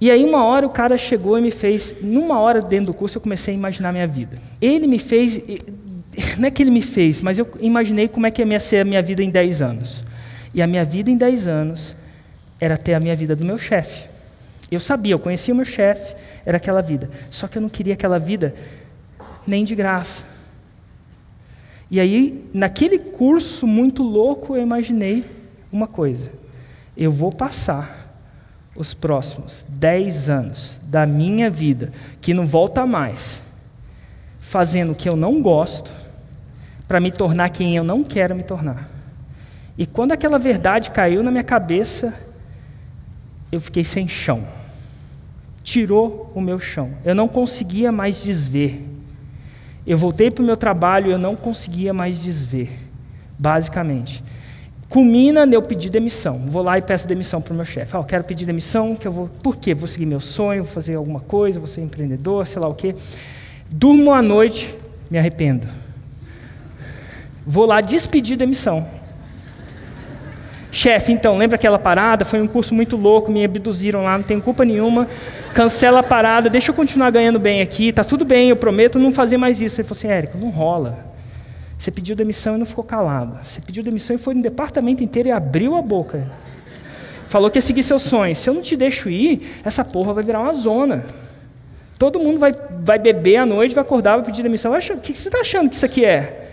E 0.00 0.10
aí 0.10 0.24
uma 0.24 0.44
hora 0.44 0.66
o 0.66 0.70
cara 0.70 0.98
chegou 0.98 1.38
e 1.38 1.40
me 1.40 1.52
fez, 1.52 1.94
numa 2.02 2.40
hora 2.40 2.60
dentro 2.60 2.86
do 2.86 2.94
curso 2.94 3.18
eu 3.18 3.22
comecei 3.22 3.54
a 3.54 3.56
imaginar 3.56 3.92
minha 3.92 4.08
vida. 4.08 4.38
Ele 4.60 4.88
me 4.88 4.98
fez 4.98 5.40
não 6.38 6.48
é 6.48 6.50
que 6.50 6.62
ele 6.62 6.70
me 6.70 6.82
fez, 6.82 7.20
mas 7.20 7.38
eu 7.38 7.48
imaginei 7.60 8.08
como 8.08 8.26
é 8.26 8.30
que 8.30 8.42
ia 8.42 8.60
ser 8.60 8.78
a 8.78 8.84
minha 8.84 9.02
vida 9.02 9.22
em 9.22 9.30
10 9.30 9.62
anos. 9.62 10.04
E 10.54 10.62
a 10.62 10.66
minha 10.66 10.84
vida 10.84 11.10
em 11.10 11.16
10 11.16 11.46
anos 11.46 11.96
era 12.60 12.76
ter 12.76 12.94
a 12.94 13.00
minha 13.00 13.14
vida 13.14 13.36
do 13.36 13.44
meu 13.44 13.58
chefe. 13.58 14.08
Eu 14.70 14.80
sabia, 14.80 15.14
eu 15.14 15.18
conhecia 15.18 15.54
o 15.54 15.56
meu 15.56 15.66
chefe, 15.66 16.14
era 16.44 16.56
aquela 16.56 16.82
vida. 16.82 17.10
Só 17.30 17.46
que 17.46 17.58
eu 17.58 17.62
não 17.62 17.68
queria 17.68 17.94
aquela 17.94 18.18
vida 18.18 18.54
nem 19.46 19.64
de 19.64 19.74
graça. 19.74 20.24
E 21.90 21.98
aí, 21.98 22.44
naquele 22.52 22.98
curso 22.98 23.66
muito 23.66 24.02
louco, 24.02 24.54
eu 24.54 24.62
imaginei 24.62 25.24
uma 25.72 25.86
coisa. 25.86 26.30
Eu 26.96 27.10
vou 27.10 27.32
passar 27.32 28.08
os 28.76 28.92
próximos 28.92 29.64
10 29.68 30.28
anos 30.28 30.78
da 30.82 31.06
minha 31.06 31.48
vida, 31.48 31.90
que 32.20 32.34
não 32.34 32.46
volta 32.46 32.86
mais, 32.86 33.40
fazendo 34.40 34.92
o 34.92 34.94
que 34.94 35.08
eu 35.08 35.16
não 35.16 35.40
gosto, 35.40 35.90
para 36.88 36.98
me 36.98 37.12
tornar 37.12 37.50
quem 37.50 37.76
eu 37.76 37.84
não 37.84 38.02
quero 38.02 38.34
me 38.34 38.42
tornar. 38.42 38.88
E 39.76 39.86
quando 39.86 40.12
aquela 40.12 40.38
verdade 40.38 40.90
caiu 40.90 41.22
na 41.22 41.30
minha 41.30 41.44
cabeça, 41.44 42.14
eu 43.52 43.60
fiquei 43.60 43.84
sem 43.84 44.08
chão. 44.08 44.42
Tirou 45.62 46.32
o 46.34 46.40
meu 46.40 46.58
chão. 46.58 46.90
Eu 47.04 47.14
não 47.14 47.28
conseguia 47.28 47.92
mais 47.92 48.24
desver. 48.24 48.82
Eu 49.86 49.96
voltei 49.96 50.30
para 50.30 50.42
o 50.42 50.46
meu 50.46 50.56
trabalho, 50.56 51.10
eu 51.10 51.18
não 51.18 51.36
conseguia 51.36 51.92
mais 51.92 52.22
desver. 52.22 52.70
Basicamente. 53.38 54.24
Culmina 54.88 55.46
eu 55.46 55.60
pedir 55.60 55.90
demissão. 55.90 56.38
Vou 56.46 56.62
lá 56.62 56.78
e 56.78 56.82
peço 56.82 57.06
demissão 57.06 57.42
para 57.42 57.52
o 57.52 57.56
meu 57.56 57.66
chefe. 57.66 57.94
Ah, 57.94 58.00
eu 58.00 58.04
quero 58.04 58.24
pedir 58.24 58.46
demissão, 58.46 58.96
que 58.96 59.06
eu 59.06 59.12
vou. 59.12 59.28
Por 59.42 59.56
quê? 59.56 59.74
Vou 59.74 59.86
seguir 59.86 60.06
meu 60.06 60.20
sonho, 60.20 60.64
vou 60.64 60.72
fazer 60.72 60.96
alguma 60.96 61.20
coisa, 61.20 61.60
vou 61.60 61.68
ser 61.68 61.82
empreendedor, 61.82 62.46
sei 62.46 62.60
lá 62.60 62.68
o 62.68 62.74
quê. 62.74 62.94
Durmo 63.70 64.12
à 64.12 64.22
noite, 64.22 64.74
me 65.10 65.18
arrependo. 65.18 65.66
Vou 67.50 67.64
lá 67.64 67.80
despedir 67.80 68.36
da 68.36 68.44
missão. 68.44 68.86
Chefe, 70.70 71.12
então, 71.12 71.38
lembra 71.38 71.56
aquela 71.56 71.78
parada? 71.78 72.22
Foi 72.26 72.42
um 72.42 72.46
curso 72.46 72.74
muito 72.74 72.94
louco, 72.94 73.32
me 73.32 73.42
abduziram 73.42 74.02
lá, 74.02 74.18
não 74.18 74.22
tenho 74.22 74.42
culpa 74.42 74.66
nenhuma. 74.66 75.08
Cancela 75.54 76.00
a 76.00 76.02
parada, 76.02 76.50
deixa 76.50 76.70
eu 76.70 76.74
continuar 76.74 77.08
ganhando 77.08 77.38
bem 77.38 77.62
aqui, 77.62 77.90
tá 77.90 78.04
tudo 78.04 78.22
bem, 78.22 78.50
eu 78.50 78.56
prometo 78.56 78.98
não 78.98 79.10
fazer 79.10 79.38
mais 79.38 79.62
isso. 79.62 79.80
Ele 79.80 79.88
falou 79.88 79.98
assim: 79.98 80.08
Érico, 80.08 80.36
não 80.36 80.50
rola. 80.50 81.06
Você 81.78 81.90
pediu 81.90 82.14
demissão 82.14 82.56
e 82.56 82.58
não 82.58 82.66
ficou 82.66 82.84
calado. 82.84 83.38
Você 83.42 83.62
pediu 83.62 83.82
demissão 83.82 84.14
e 84.14 84.18
foi 84.18 84.34
no 84.34 84.42
departamento 84.42 85.02
inteiro 85.02 85.30
e 85.30 85.32
abriu 85.32 85.74
a 85.74 85.80
boca. 85.80 86.30
Falou 87.28 87.50
que 87.50 87.56
ia 87.56 87.62
seguir 87.62 87.82
seus 87.82 88.02
sonhos. 88.02 88.36
Se 88.36 88.50
eu 88.50 88.52
não 88.52 88.60
te 88.60 88.76
deixo 88.76 89.08
ir, 89.08 89.58
essa 89.64 89.82
porra 89.82 90.12
vai 90.12 90.22
virar 90.22 90.40
uma 90.40 90.52
zona. 90.52 91.02
Todo 91.98 92.18
mundo 92.18 92.38
vai, 92.38 92.54
vai 92.82 92.98
beber 92.98 93.36
à 93.36 93.46
noite, 93.46 93.74
vai 93.74 93.82
acordar, 93.82 94.16
vai 94.16 94.26
pedir 94.26 94.42
demissão. 94.42 94.70
O 94.70 94.98
que 94.98 95.14
você 95.14 95.28
está 95.28 95.40
achando 95.40 95.70
que 95.70 95.76
isso 95.76 95.86
aqui 95.86 96.04
é? 96.04 96.47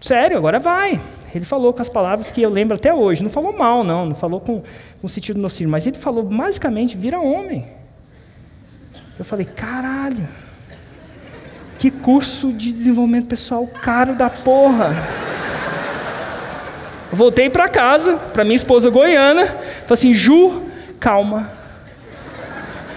Sério, 0.00 0.36
agora 0.36 0.58
vai. 0.58 1.00
Ele 1.34 1.44
falou 1.44 1.72
com 1.72 1.82
as 1.82 1.88
palavras 1.88 2.30
que 2.30 2.40
eu 2.40 2.50
lembro 2.50 2.76
até 2.76 2.94
hoje. 2.94 3.22
Não 3.22 3.30
falou 3.30 3.52
mal, 3.52 3.84
não, 3.84 4.06
não 4.06 4.14
falou 4.14 4.40
com, 4.40 4.62
com 5.00 5.08
sentido 5.08 5.40
nocivo, 5.40 5.70
mas 5.70 5.86
ele 5.86 5.98
falou 5.98 6.22
basicamente: 6.22 6.96
vira 6.96 7.20
homem. 7.20 7.66
Eu 9.18 9.24
falei: 9.24 9.44
caralho, 9.46 10.26
que 11.78 11.90
curso 11.90 12.52
de 12.52 12.72
desenvolvimento 12.72 13.26
pessoal 13.26 13.66
caro 13.66 14.14
da 14.14 14.30
porra. 14.30 14.94
Voltei 17.12 17.48
para 17.48 17.68
casa, 17.68 18.16
para 18.16 18.44
minha 18.44 18.56
esposa 18.56 18.90
goiana, 18.90 19.46
falei 19.46 19.60
assim: 19.90 20.14
Ju, 20.14 20.62
calma. 20.98 21.50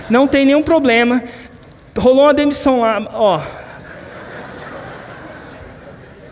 Não 0.10 0.28
tem 0.28 0.46
nenhum 0.46 0.64
problema. 0.64 1.24
Rolou 1.98 2.24
uma 2.24 2.34
demissão 2.34 2.82
lá, 2.82 3.08
ó. 3.14 3.59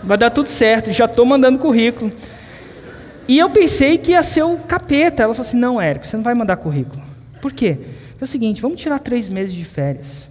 Vai 0.07 0.17
dar 0.17 0.29
tudo 0.29 0.47
certo, 0.47 0.89
já 0.91 1.03
estou 1.03 1.25
mandando 1.25 1.59
currículo. 1.59 2.11
E 3.27 3.37
eu 3.37 3.49
pensei 3.49 3.97
que 3.97 4.11
ia 4.11 4.23
ser 4.23 4.43
o 4.43 4.57
capeta. 4.57 5.21
Ela 5.21 5.33
falou 5.33 5.45
assim: 5.45 5.57
não, 5.57 5.81
Érico, 5.81 6.07
você 6.07 6.15
não 6.15 6.23
vai 6.23 6.33
mandar 6.33 6.55
currículo. 6.55 7.01
Por 7.41 7.51
quê? 7.51 7.77
É 8.19 8.23
o 8.23 8.27
seguinte: 8.27 8.61
vamos 8.61 8.81
tirar 8.81 8.99
três 8.99 9.27
meses 9.27 9.53
de 9.53 9.65
férias. 9.65 10.29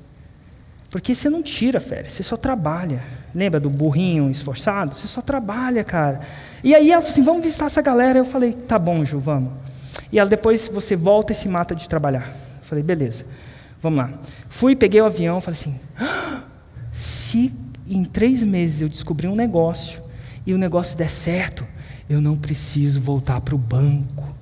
Porque 0.90 1.14
você 1.14 1.28
não 1.28 1.42
tira 1.42 1.78
férias, 1.78 2.14
você 2.14 2.22
só 2.22 2.38
trabalha. 2.38 3.02
Lembra 3.34 3.60
do 3.60 3.68
burrinho 3.68 4.30
esforçado? 4.30 4.94
Você 4.94 5.06
só 5.06 5.20
trabalha, 5.20 5.84
cara. 5.84 6.20
E 6.64 6.74
aí 6.74 6.90
ela 6.90 7.02
falou 7.02 7.12
assim: 7.12 7.22
vamos 7.22 7.42
visitar 7.42 7.66
essa 7.66 7.82
galera. 7.82 8.18
Eu 8.18 8.24
falei: 8.24 8.54
tá 8.54 8.78
bom, 8.78 9.04
Ju, 9.04 9.18
vamos. 9.18 9.52
E 10.10 10.18
ela 10.18 10.30
depois 10.30 10.66
você 10.68 10.96
volta 10.96 11.32
e 11.32 11.34
se 11.34 11.48
mata 11.50 11.74
de 11.74 11.86
trabalhar. 11.86 12.28
Eu 12.62 12.64
falei: 12.64 12.82
beleza, 12.82 13.26
vamos 13.82 13.98
lá. 13.98 14.10
Fui, 14.48 14.74
peguei 14.74 15.02
o 15.02 15.04
avião, 15.04 15.38
falei 15.38 15.60
assim: 15.60 15.78
ah, 16.00 16.40
se 16.92 17.52
em 17.88 18.04
três 18.04 18.42
meses 18.42 18.82
eu 18.82 18.88
descobrir 18.88 19.28
um 19.28 19.36
negócio 19.36 20.02
e 20.46 20.54
o 20.54 20.58
negócio 20.58 20.96
der 20.96 21.10
certo, 21.10 21.66
eu 22.08 22.20
não 22.20 22.36
preciso 22.36 23.00
voltar 23.00 23.40
para 23.40 23.54
o 23.54 23.58
banco. 23.58 24.34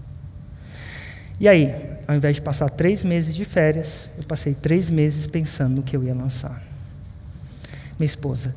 E 1.41 1.49
aí, 1.49 1.75
ao 2.07 2.15
invés 2.15 2.37
de 2.37 2.43
passar 2.43 2.71
três 2.71 3.03
meses 3.03 3.35
de 3.35 3.45
férias, 3.45 4.09
eu 4.17 4.25
passei 4.25 4.55
três 4.55 4.89
meses 4.89 5.27
pensando 5.27 5.77
no 5.77 5.83
que 5.83 5.97
eu 5.97 6.05
ia 6.05 6.15
lançar. 6.15 6.63
Minha 7.99 8.07
esposa, 8.07 8.55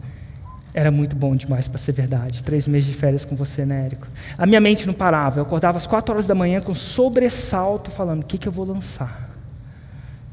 era 0.74 0.92
muito 0.92 1.16
bom 1.16 1.36
demais 1.36 1.68
para 1.68 1.78
ser 1.78 1.92
verdade. 1.92 2.44
Três 2.44 2.68
meses 2.68 2.88
de 2.90 2.96
férias 2.96 3.26
com 3.26 3.36
você, 3.36 3.66
né, 3.66 3.86
Érico? 3.86 4.08
A 4.38 4.46
minha 4.46 4.62
mente 4.62 4.86
não 4.86 4.94
parava. 4.94 5.40
Eu 5.40 5.44
acordava 5.44 5.78
às 5.78 5.88
quatro 5.88 6.14
horas 6.14 6.28
da 6.28 6.36
manhã 6.36 6.62
com 6.62 6.76
sobressalto, 6.76 7.90
falando: 7.90 8.22
o 8.22 8.26
que, 8.26 8.38
que 8.38 8.48
eu 8.48 8.52
vou 8.52 8.66
lançar? 8.66 9.30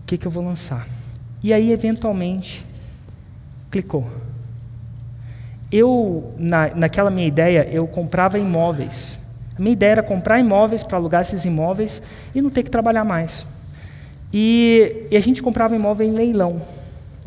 O 0.03 0.07
que, 0.07 0.19
que 0.19 0.27
eu 0.27 0.31
vou 0.31 0.45
lançar? 0.45 0.87
E 1.43 1.53
aí, 1.53 1.73
eventualmente, 1.73 2.65
clicou. 3.71 4.11
Eu, 5.77 6.33
na, 6.39 6.73
naquela 6.73 7.11
minha 7.11 7.27
ideia, 7.27 7.69
eu 7.69 7.85
comprava 7.89 8.39
imóveis. 8.39 9.19
A 9.59 9.61
minha 9.61 9.73
ideia 9.73 9.91
era 9.91 10.03
comprar 10.05 10.39
imóveis 10.39 10.85
para 10.85 10.97
alugar 10.97 11.23
esses 11.23 11.45
imóveis 11.45 12.01
e 12.33 12.41
não 12.41 12.49
ter 12.49 12.63
que 12.63 12.71
trabalhar 12.71 13.03
mais. 13.03 13.45
E, 14.33 15.09
e 15.11 15.17
a 15.17 15.21
gente 15.21 15.43
comprava 15.43 15.75
imóvel 15.75 16.07
em 16.07 16.13
leilão. 16.13 16.63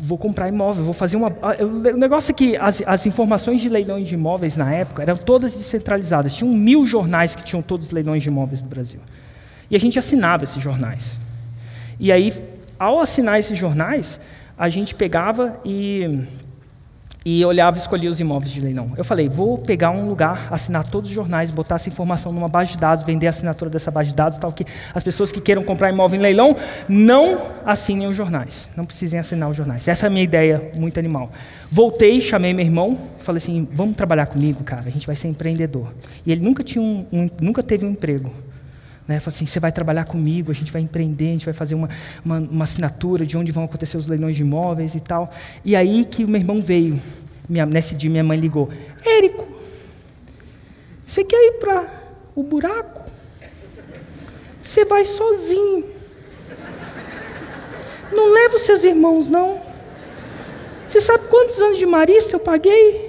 Vou 0.00 0.16
comprar 0.16 0.48
imóvel, 0.48 0.82
vou 0.82 0.94
fazer 0.94 1.18
uma. 1.18 1.30
O 1.60 1.98
negócio 1.98 2.30
é 2.30 2.34
que 2.34 2.56
as, 2.56 2.82
as 2.86 3.04
informações 3.04 3.60
de 3.60 3.68
leilões 3.68 4.08
de 4.08 4.14
imóveis 4.14 4.56
na 4.56 4.72
época 4.72 5.02
eram 5.02 5.18
todas 5.18 5.54
descentralizadas. 5.54 6.34
Tinham 6.34 6.50
mil 6.50 6.86
jornais 6.86 7.36
que 7.36 7.44
tinham 7.44 7.60
todos 7.60 7.88
os 7.88 7.92
leilões 7.92 8.22
de 8.22 8.30
imóveis 8.30 8.62
do 8.62 8.68
Brasil. 8.70 9.00
E 9.70 9.76
a 9.76 9.78
gente 9.78 9.98
assinava 9.98 10.44
esses 10.44 10.62
jornais. 10.62 11.18
E 12.00 12.10
aí, 12.10 12.32
ao 12.78 12.98
assinar 12.98 13.38
esses 13.38 13.58
jornais, 13.58 14.18
a 14.56 14.70
gente 14.70 14.94
pegava 14.94 15.60
e 15.66 16.24
e 17.24 17.44
olhava 17.44 17.76
e 17.76 17.80
escolhia 17.80 18.08
os 18.08 18.20
imóveis 18.20 18.52
de 18.52 18.60
leilão. 18.60 18.92
Eu 18.96 19.04
falei, 19.04 19.28
vou 19.28 19.58
pegar 19.58 19.90
um 19.90 20.08
lugar, 20.08 20.48
assinar 20.50 20.84
todos 20.88 21.10
os 21.10 21.14
jornais, 21.14 21.50
botar 21.50 21.74
essa 21.74 21.88
informação 21.88 22.32
numa 22.32 22.48
base 22.48 22.72
de 22.72 22.78
dados, 22.78 23.04
vender 23.04 23.26
a 23.26 23.30
assinatura 23.30 23.70
dessa 23.70 23.90
base 23.90 24.10
de 24.10 24.16
dados, 24.16 24.38
tal 24.38 24.52
que 24.52 24.64
as 24.94 25.02
pessoas 25.02 25.32
que 25.32 25.40
queiram 25.40 25.62
comprar 25.62 25.90
imóvel 25.90 26.18
em 26.18 26.22
leilão 26.22 26.56
não 26.88 27.38
assinem 27.66 28.06
os 28.06 28.16
jornais, 28.16 28.68
não 28.76 28.84
precisem 28.84 29.18
assinar 29.18 29.50
os 29.50 29.56
jornais. 29.56 29.86
Essa 29.88 30.06
é 30.06 30.08
a 30.08 30.10
minha 30.10 30.24
ideia, 30.24 30.70
muito 30.76 30.98
animal. 30.98 31.30
Voltei, 31.70 32.20
chamei 32.20 32.54
meu 32.54 32.64
irmão, 32.64 32.96
falei 33.20 33.38
assim, 33.38 33.68
vamos 33.72 33.96
trabalhar 33.96 34.26
comigo, 34.26 34.62
cara, 34.64 34.84
a 34.86 34.90
gente 34.90 35.06
vai 35.06 35.16
ser 35.16 35.28
empreendedor. 35.28 35.92
E 36.24 36.32
ele 36.32 36.42
nunca 36.42 36.62
tinha 36.62 36.82
um, 36.82 37.04
um 37.12 37.28
nunca 37.40 37.62
teve 37.62 37.84
um 37.84 37.90
emprego. 37.90 38.32
Né? 39.08 39.18
Falei 39.18 39.34
assim, 39.34 39.46
você 39.46 39.58
vai 39.58 39.72
trabalhar 39.72 40.04
comigo, 40.04 40.52
a 40.52 40.54
gente 40.54 40.70
vai 40.70 40.82
empreender, 40.82 41.28
a 41.28 41.32
gente 41.32 41.44
vai 41.46 41.54
fazer 41.54 41.74
uma, 41.74 41.88
uma, 42.22 42.38
uma, 42.38 42.64
assinatura 42.64 43.24
de 43.24 43.38
onde 43.38 43.50
vão 43.50 43.64
acontecer 43.64 43.96
os 43.96 44.06
leilões 44.06 44.36
de 44.36 44.42
imóveis 44.42 44.94
e 44.94 45.00
tal. 45.00 45.32
E 45.64 45.74
aí 45.74 46.04
que 46.04 46.24
o 46.24 46.28
meu 46.28 46.38
irmão 46.38 46.60
veio. 46.60 47.00
Minha, 47.48 47.64
nesse 47.64 47.94
dia 47.94 48.10
minha 48.10 48.22
mãe 48.22 48.38
ligou, 48.38 48.68
Érico, 49.02 49.48
você 51.06 51.24
quer 51.24 51.38
ir 51.46 51.52
para 51.52 51.86
o 52.36 52.42
buraco? 52.42 53.10
Você 54.62 54.84
vai 54.84 55.06
sozinho. 55.06 55.86
Não 58.12 58.30
leva 58.30 58.56
os 58.56 58.62
seus 58.62 58.84
irmãos, 58.84 59.30
não. 59.30 59.62
Você 60.86 61.00
sabe 61.00 61.24
quantos 61.28 61.58
anos 61.60 61.78
de 61.78 61.86
marista 61.86 62.36
eu 62.36 62.40
paguei? 62.40 63.08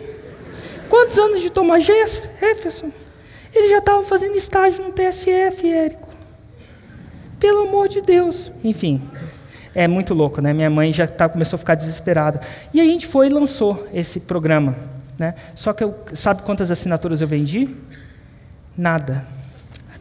Quantos 0.89 1.17
anos 1.19 1.41
de 1.41 1.49
Thomas 1.49 1.83
Jefferson? 1.83 2.91
Ele 3.53 3.69
já 3.69 3.79
estava 3.79 4.03
fazendo 4.03 4.35
estágio 4.35 4.83
no 4.83 4.91
TSF, 4.91 5.67
Érico. 5.67 6.09
Pelo 7.39 7.67
amor 7.67 7.87
de 7.87 8.01
Deus. 8.01 8.51
Enfim, 8.63 9.01
é 9.73 9.87
muito 9.87 10.13
louco, 10.13 10.41
né? 10.41 10.53
Minha 10.53 10.69
mãe 10.69 10.91
já 10.91 11.07
tá, 11.07 11.29
começou 11.29 11.55
a 11.55 11.59
ficar 11.59 11.75
desesperada. 11.75 12.41
E 12.73 12.81
a 12.81 12.83
gente 12.85 13.07
foi 13.07 13.27
e 13.27 13.29
lançou 13.29 13.87
esse 13.93 14.19
programa. 14.19 14.75
Né? 15.17 15.35
Só 15.55 15.73
que 15.73 15.83
eu, 15.83 15.95
sabe 16.13 16.41
quantas 16.43 16.71
assinaturas 16.71 17.21
eu 17.21 17.27
vendi? 17.27 17.69
Nada. 18.77 19.25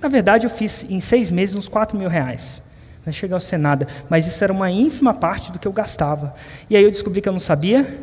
Na 0.01 0.09
verdade, 0.09 0.47
eu 0.47 0.51
fiz 0.51 0.85
em 0.89 1.01
seis 1.01 1.31
meses 1.31 1.55
uns 1.55 1.69
4 1.69 1.99
mil 1.99 2.09
reais. 2.09 2.63
Não 3.05 3.13
chegou 3.13 3.37
a 3.37 3.41
ser 3.41 3.59
nada. 3.59 3.89
Mas 4.09 4.27
isso 4.27 4.43
era 4.43 4.53
uma 4.53 4.71
ínfima 4.71 5.15
parte 5.15 5.51
do 5.51 5.59
que 5.59 5.67
eu 5.67 5.73
gastava. 5.73 6.35
E 6.69 6.77
aí 6.77 6.85
eu 6.85 6.91
descobri 6.91 7.21
que 7.21 7.29
eu 7.29 7.33
não 7.33 7.41
sabia 7.41 7.99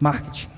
marketing. 0.00 0.48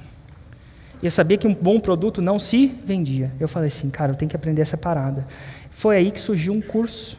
E 1.02 1.06
eu 1.06 1.10
sabia 1.10 1.36
que 1.36 1.46
um 1.46 1.54
bom 1.54 1.78
produto 1.78 2.22
não 2.22 2.38
se 2.38 2.66
vendia. 2.84 3.30
Eu 3.38 3.48
falei 3.48 3.68
assim, 3.68 3.90
cara, 3.90 4.12
eu 4.12 4.16
tenho 4.16 4.28
que 4.28 4.36
aprender 4.36 4.62
essa 4.62 4.76
parada. 4.76 5.26
Foi 5.70 5.96
aí 5.96 6.10
que 6.10 6.18
surgiu 6.18 6.52
um 6.52 6.60
curso 6.60 7.18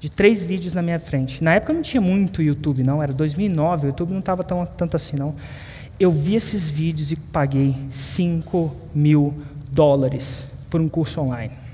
de 0.00 0.10
três 0.10 0.44
vídeos 0.44 0.74
na 0.74 0.82
minha 0.82 0.98
frente. 0.98 1.42
Na 1.42 1.54
época 1.54 1.72
não 1.72 1.80
tinha 1.80 2.00
muito 2.00 2.42
YouTube, 2.42 2.82
não. 2.82 3.02
Era 3.02 3.12
2009, 3.12 3.86
o 3.86 3.88
YouTube 3.88 4.12
não 4.12 4.20
estava 4.20 4.44
tão 4.44 4.64
tanto 4.66 4.96
assim, 4.96 5.16
não. 5.16 5.34
Eu 5.98 6.10
vi 6.10 6.34
esses 6.34 6.68
vídeos 6.68 7.12
e 7.12 7.16
paguei 7.16 7.74
5 7.90 8.76
mil 8.94 9.32
dólares 9.70 10.44
por 10.68 10.80
um 10.80 10.88
curso 10.88 11.20
online. 11.20 11.64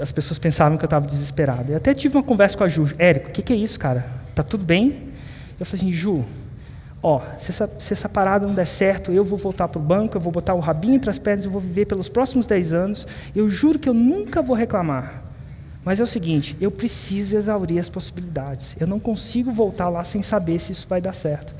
as 0.00 0.10
pessoas 0.10 0.38
pensavam 0.38 0.76
que 0.76 0.84
eu 0.84 0.86
estava 0.86 1.06
desesperado. 1.06 1.70
Eu 1.70 1.76
até 1.76 1.94
tive 1.94 2.16
uma 2.16 2.22
conversa 2.22 2.58
com 2.58 2.64
a 2.64 2.68
Ju. 2.68 2.92
Érico, 2.98 3.28
o 3.28 3.32
que, 3.32 3.42
que 3.42 3.52
é 3.52 3.56
isso, 3.56 3.78
cara? 3.78 4.04
Tá 4.34 4.42
tudo 4.42 4.64
bem? 4.64 5.12
Eu 5.58 5.64
falei 5.64 5.84
assim, 5.84 5.92
Ju, 5.92 6.24
ó, 7.02 7.20
se 7.38 7.50
essa, 7.50 7.70
se 7.78 7.92
essa 7.92 8.08
parada 8.08 8.46
não 8.46 8.54
der 8.54 8.66
certo, 8.66 9.10
eu 9.10 9.24
vou 9.24 9.38
voltar 9.38 9.68
para 9.68 9.78
o 9.78 9.82
banco, 9.82 10.16
eu 10.16 10.20
vou 10.20 10.32
botar 10.32 10.54
o 10.54 10.60
rabinho 10.60 10.94
entre 10.94 11.10
as 11.10 11.18
pernas, 11.18 11.44
eu 11.44 11.50
vou 11.50 11.60
viver 11.60 11.86
pelos 11.86 12.08
próximos 12.08 12.46
10 12.46 12.74
anos, 12.74 13.06
eu 13.34 13.48
juro 13.50 13.78
que 13.78 13.88
eu 13.88 13.94
nunca 13.94 14.40
vou 14.40 14.54
reclamar. 14.54 15.22
Mas 15.84 15.98
é 15.98 16.02
o 16.02 16.06
seguinte, 16.06 16.56
eu 16.60 16.70
preciso 16.70 17.36
exaurir 17.36 17.78
as 17.78 17.88
possibilidades. 17.88 18.76
Eu 18.78 18.86
não 18.86 19.00
consigo 19.00 19.50
voltar 19.50 19.88
lá 19.88 20.04
sem 20.04 20.22
saber 20.22 20.60
se 20.60 20.70
isso 20.70 20.86
vai 20.88 21.00
dar 21.00 21.12
certo. 21.12 21.52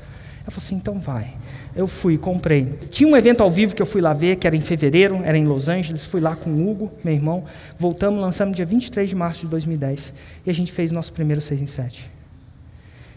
Ela 0.43 0.51
falou 0.51 0.65
assim, 0.65 0.75
então 0.75 0.99
vai. 0.99 1.33
Eu 1.75 1.87
fui, 1.87 2.17
comprei. 2.17 2.77
Tinha 2.89 3.09
um 3.09 3.17
evento 3.17 3.41
ao 3.41 3.51
vivo 3.51 3.75
que 3.75 3.81
eu 3.81 3.85
fui 3.85 3.99
lá 3.99 4.13
ver, 4.13 4.37
que 4.37 4.47
era 4.47 4.55
em 4.55 4.61
fevereiro, 4.61 5.21
era 5.23 5.37
em 5.37 5.45
Los 5.45 5.67
Angeles. 5.67 6.05
Fui 6.05 6.21
lá 6.21 6.35
com 6.35 6.49
o 6.49 6.69
Hugo, 6.69 6.91
meu 7.03 7.13
irmão. 7.13 7.43
Voltamos, 7.77 8.21
lançamos 8.21 8.55
dia 8.55 8.65
23 8.65 9.09
de 9.09 9.15
março 9.15 9.41
de 9.41 9.47
2010. 9.47 10.13
E 10.45 10.49
a 10.49 10.53
gente 10.53 10.71
fez 10.71 10.91
o 10.91 10.93
nosso 10.93 11.11
primeiro 11.11 11.41
6 11.41 11.61
em 11.61 11.67
7. 11.67 12.12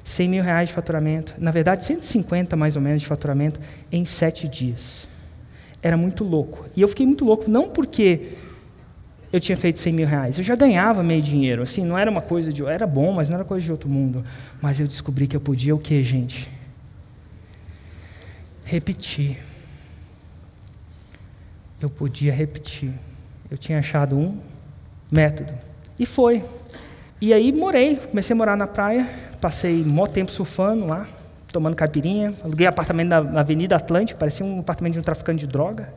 100 0.07 0.29
mil 0.29 0.43
reais 0.45 0.69
de 0.69 0.75
faturamento, 0.75 1.35
na 1.37 1.51
verdade 1.51 1.83
150 1.83 2.55
mais 2.55 2.77
ou 2.77 2.81
menos 2.81 3.03
de 3.03 3.09
faturamento 3.09 3.59
em 3.91 4.05
sete 4.05 4.47
dias. 4.47 5.09
Era 5.83 5.97
muito 5.97 6.23
louco. 6.23 6.65
E 6.77 6.81
eu 6.81 6.87
fiquei 6.87 7.05
muito 7.05 7.25
louco, 7.25 7.51
não 7.51 7.69
porque 7.69 8.35
eu 9.33 9.41
tinha 9.41 9.57
feito 9.57 9.81
100 9.81 9.93
mil 9.93 10.07
reais, 10.07 10.39
eu 10.39 10.45
já 10.45 10.55
ganhava 10.55 11.03
meio 11.03 11.21
dinheiro, 11.21 11.61
assim, 11.61 11.85
não 11.85 11.99
era 11.99 12.09
uma 12.09 12.23
coisa 12.23 12.53
de, 12.53 12.65
era 12.65 12.87
bom, 12.87 13.13
mas 13.13 13.29
não 13.29 13.35
era 13.35 13.45
coisa 13.45 13.67
de 13.67 13.73
outro 13.73 13.89
mundo. 13.89 14.25
Mas 14.63 14.79
eu 14.79 14.87
descobri 14.87 15.27
que 15.27 15.35
eu 15.35 15.41
podia 15.41 15.75
o 15.75 15.79
que, 15.79 16.01
gente? 16.05 16.49
Repetir. 18.65 19.39
Eu 21.83 21.91
podia 21.91 22.33
repetir. 22.33 22.93
Eu 23.51 23.59
tinha 23.59 23.81
achado 23.81 24.17
um 24.17 24.39
método. 25.11 25.53
E 25.99 26.07
foi. 26.07 26.45
E 27.21 27.35
aí 27.35 27.53
morei, 27.53 27.97
comecei 27.97 28.35
a 28.35 28.37
morar 28.37 28.57
na 28.57 28.69
praia, 28.69 29.09
passei 29.47 29.85
mó 29.85 30.09
tempo 30.09 30.33
surfando 30.33 30.87
lá, 30.87 31.07
tomando 31.53 31.77
caipirinha. 31.77 32.35
Aluguei 32.43 32.67
apartamento 32.67 33.11
na, 33.11 33.23
na 33.23 33.41
Avenida 33.41 33.77
Atlântica, 33.77 34.19
parecia 34.19 34.45
um 34.45 34.59
apartamento 34.59 34.95
de 34.95 34.99
um 34.99 35.03
traficante 35.03 35.39
de 35.39 35.47
droga. 35.47 35.89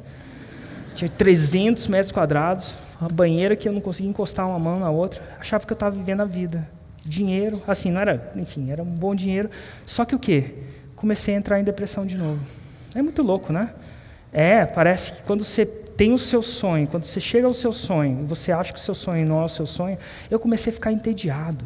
Tinha 0.94 1.10
300 1.10 1.88
metros 1.88 2.12
quadrados, 2.12 2.75
uma 3.01 3.10
banheira 3.10 3.56
que 3.56 3.68
eu 3.68 3.74
não 3.74 3.82
conseguia 3.82 4.12
encostar 4.12 4.48
uma 4.48 4.60
mão 4.60 4.79
na 4.79 4.91
outra. 4.91 5.24
Achava 5.39 5.65
que 5.65 5.74
eu 5.74 5.75
estava 5.75 5.96
vivendo 5.96 6.22
a 6.22 6.25
vida. 6.25 6.70
Dinheiro, 7.03 7.60
assim, 7.68 7.89
não 7.89 8.00
era, 8.00 8.32
enfim, 8.36 8.70
era 8.70 8.84
um 8.84 8.86
bom 8.86 9.15
dinheiro. 9.15 9.50
Só 9.84 10.06
que 10.06 10.13
o 10.13 10.20
quê? 10.20 10.53
Comecei 10.96 11.34
a 11.34 11.38
entrar 11.39 11.60
em 11.60 11.63
depressão 11.63 12.06
de 12.06 12.20
novo. 12.20 12.39
É 12.94 13.01
muito 13.01 13.24
louco, 13.24 13.51
né? 13.51 13.72
É, 14.32 14.63
parece 14.63 15.13
que 15.13 15.24
quando 15.24 15.44
você 15.44 15.65
tem 15.65 16.13
o 16.13 16.20
seu 16.20 16.44
sonho, 16.44 16.88
quando 16.88 17.06
você 17.06 17.20
chega 17.20 17.48
ao 17.48 17.53
seu 17.56 17.72
sonho, 17.72 18.27
você 18.27 18.51
acha 18.51 18.72
que 18.72 18.77
o 18.77 18.82
seu 18.82 18.94
sonho 18.94 19.27
não 19.27 19.41
é 19.41 19.46
o 19.46 19.50
seu 19.50 19.65
sonho, 19.65 19.98
eu 20.29 20.39
comecei 20.39 20.70
a 20.70 20.74
ficar 20.74 20.91
entediado 20.91 21.65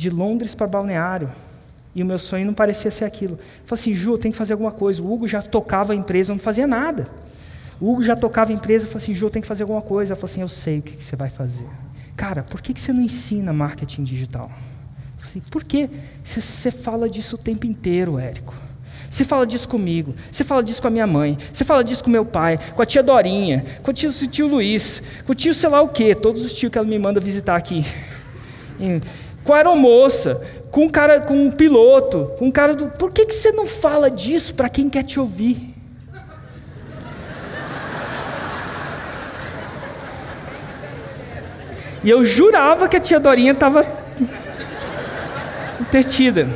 de 0.00 0.08
Londres 0.08 0.54
para 0.54 0.66
Balneário, 0.66 1.28
E 1.94 2.02
o 2.02 2.06
meu 2.06 2.18
sonho 2.18 2.46
não 2.46 2.54
parecia 2.54 2.90
ser 2.90 3.04
aquilo. 3.04 3.32
Eu 3.32 3.66
falei 3.66 3.82
assim, 3.82 3.92
Ju, 3.92 4.16
tem 4.16 4.30
que 4.30 4.38
fazer 4.38 4.52
alguma 4.52 4.70
coisa. 4.70 5.02
O 5.02 5.12
Hugo 5.12 5.26
já 5.26 5.42
tocava 5.42 5.92
a 5.92 5.96
empresa, 5.96 6.30
eu 6.30 6.36
não 6.36 6.42
fazia 6.42 6.66
nada. 6.66 7.08
O 7.80 7.90
Hugo 7.90 8.02
já 8.02 8.14
tocava 8.14 8.52
a 8.52 8.54
empresa, 8.54 8.86
eu 8.86 8.88
falei 8.88 9.02
assim, 9.02 9.14
Ju, 9.14 9.28
tem 9.28 9.42
que 9.42 9.48
fazer 9.48 9.64
alguma 9.64 9.82
coisa. 9.82 10.12
Eu 10.12 10.16
falei 10.16 10.32
assim, 10.32 10.40
eu 10.40 10.48
sei 10.48 10.78
o 10.78 10.82
que, 10.82 10.96
que 10.96 11.04
você 11.04 11.16
vai 11.16 11.28
fazer. 11.28 11.66
Cara, 12.16 12.44
por 12.44 12.62
que, 12.62 12.72
que 12.72 12.80
você 12.80 12.92
não 12.92 13.02
ensina 13.02 13.52
marketing 13.52 14.04
digital? 14.04 14.50
Eu 14.50 15.18
falei 15.18 15.26
assim, 15.26 15.40
por 15.40 15.64
que 15.64 15.90
você 16.24 16.70
fala 16.70 17.10
disso 17.10 17.34
o 17.34 17.38
tempo 17.38 17.66
inteiro, 17.66 18.18
Érico? 18.18 18.54
Você 19.10 19.24
fala 19.24 19.44
disso 19.44 19.68
comigo, 19.68 20.14
você 20.30 20.44
fala 20.44 20.62
disso 20.62 20.80
com 20.80 20.86
a 20.86 20.90
minha 20.90 21.06
mãe, 21.06 21.36
você 21.52 21.64
fala 21.64 21.82
disso 21.82 22.04
com 22.04 22.10
meu 22.10 22.24
pai, 22.24 22.58
com 22.74 22.80
a 22.80 22.86
tia 22.86 23.02
Dorinha, 23.02 23.64
com 23.82 23.90
o 23.90 23.94
tio, 23.94 24.08
o 24.08 24.26
tio 24.28 24.46
Luiz, 24.46 25.02
com 25.26 25.32
o 25.32 25.34
tio 25.34 25.52
sei 25.52 25.68
lá 25.68 25.82
o 25.82 25.88
quê, 25.88 26.14
todos 26.14 26.44
os 26.44 26.54
tios 26.54 26.70
que 26.70 26.78
ela 26.78 26.86
me 26.86 26.98
manda 26.98 27.18
visitar 27.18 27.56
aqui. 27.56 27.84
Com 29.44 29.52
a 29.52 29.56
aeromoça, 29.56 30.40
com 30.70 30.84
um 30.84 30.88
cara, 30.88 31.20
com 31.20 31.34
um 31.34 31.50
piloto, 31.50 32.32
com 32.38 32.46
um 32.46 32.50
cara 32.50 32.74
do. 32.74 32.86
Por 32.86 33.10
que, 33.10 33.26
que 33.26 33.34
você 33.34 33.50
não 33.52 33.66
fala 33.66 34.10
disso 34.10 34.54
para 34.54 34.68
quem 34.68 34.88
quer 34.88 35.02
te 35.02 35.18
ouvir? 35.18 35.74
E 42.02 42.08
eu 42.08 42.24
jurava 42.24 42.88
que 42.88 42.96
a 42.96 43.00
tia 43.00 43.20
Dorinha 43.20 43.52
estava 43.52 43.86
entretida. 45.80 46.48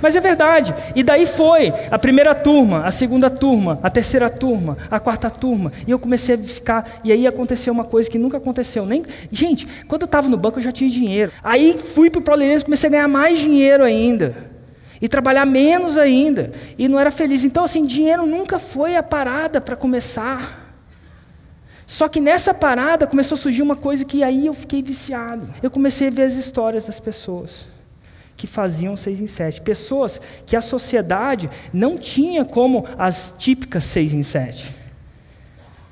Mas 0.00 0.16
é 0.16 0.20
verdade. 0.20 0.74
E 0.94 1.02
daí 1.02 1.26
foi 1.26 1.72
a 1.90 1.98
primeira 1.98 2.34
turma, 2.34 2.84
a 2.84 2.90
segunda 2.90 3.28
turma, 3.28 3.78
a 3.82 3.90
terceira 3.90 4.30
turma, 4.30 4.76
a 4.90 5.00
quarta 5.00 5.28
turma. 5.28 5.72
E 5.86 5.90
eu 5.90 5.98
comecei 5.98 6.34
a 6.34 6.38
ficar. 6.38 7.00
E 7.02 7.12
aí 7.12 7.26
aconteceu 7.26 7.72
uma 7.72 7.84
coisa 7.84 8.10
que 8.10 8.18
nunca 8.18 8.36
aconteceu. 8.36 8.86
Nem... 8.86 9.04
Gente, 9.30 9.66
quando 9.86 10.02
eu 10.02 10.06
estava 10.06 10.28
no 10.28 10.36
banco 10.36 10.58
eu 10.58 10.62
já 10.62 10.72
tinha 10.72 10.88
dinheiro. 10.88 11.32
Aí 11.42 11.76
fui 11.78 12.10
para 12.10 12.20
o 12.20 12.22
ProLinês 12.22 12.62
e 12.62 12.64
comecei 12.64 12.88
a 12.88 12.92
ganhar 12.92 13.08
mais 13.08 13.38
dinheiro 13.38 13.84
ainda. 13.84 14.34
E 15.00 15.08
trabalhar 15.08 15.44
menos 15.44 15.96
ainda. 15.96 16.52
E 16.76 16.88
não 16.88 16.98
era 16.98 17.10
feliz. 17.10 17.44
Então, 17.44 17.64
assim, 17.64 17.86
dinheiro 17.86 18.26
nunca 18.26 18.58
foi 18.58 18.96
a 18.96 19.02
parada 19.02 19.60
para 19.60 19.76
começar. 19.76 20.66
Só 21.86 22.08
que 22.08 22.20
nessa 22.20 22.52
parada 22.52 23.06
começou 23.06 23.36
a 23.36 23.38
surgir 23.38 23.62
uma 23.62 23.76
coisa 23.76 24.04
que 24.04 24.22
aí 24.22 24.46
eu 24.46 24.52
fiquei 24.52 24.82
viciado. 24.82 25.48
Eu 25.62 25.70
comecei 25.70 26.08
a 26.08 26.10
ver 26.10 26.22
as 26.22 26.34
histórias 26.34 26.84
das 26.84 27.00
pessoas 27.00 27.77
que 28.38 28.46
faziam 28.46 28.96
seis 28.96 29.20
em 29.20 29.26
sete. 29.26 29.60
Pessoas 29.60 30.20
que 30.46 30.56
a 30.56 30.60
sociedade 30.60 31.50
não 31.72 31.98
tinha 31.98 32.44
como 32.44 32.86
as 32.96 33.34
típicas 33.36 33.84
seis 33.84 34.14
em 34.14 34.22
sete. 34.22 34.72